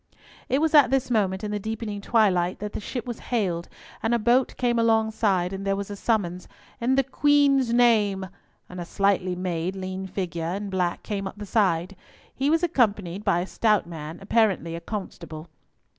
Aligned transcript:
It 0.49 0.59
was 0.61 0.73
at 0.73 0.89
this 0.89 1.11
moment, 1.11 1.43
in 1.43 1.51
the 1.51 1.59
deepening 1.59 2.01
twilight, 2.01 2.57
that 2.57 2.73
the 2.73 2.79
ship 2.79 3.05
was 3.05 3.19
hailed, 3.29 3.69
and 4.01 4.15
a 4.15 4.17
boat 4.17 4.57
came 4.57 4.79
alongside, 4.79 5.53
and 5.53 5.63
there 5.63 5.75
was 5.75 5.91
a 5.91 5.95
summons, 5.95 6.47
"In 6.79 6.95
the 6.95 7.03
Queen's 7.03 7.71
name," 7.71 8.25
and 8.67 8.81
a 8.81 8.83
slightly 8.83 9.35
made 9.35 9.75
lean 9.75 10.07
figure 10.07 10.55
in 10.55 10.71
black 10.71 11.03
came 11.03 11.27
up 11.27 11.37
the 11.37 11.45
side. 11.45 11.95
He 12.33 12.49
was 12.49 12.63
accompanied 12.63 13.23
by 13.23 13.41
a 13.41 13.45
stout 13.45 13.85
man, 13.85 14.17
apparently 14.23 14.73
a 14.73 14.81
constable. 14.81 15.49